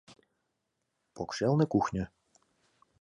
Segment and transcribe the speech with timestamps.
[1.15, 2.05] Покшелне кухньо.